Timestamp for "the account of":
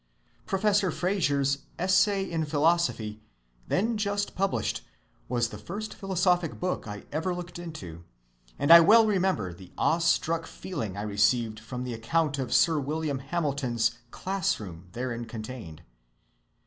11.83-12.51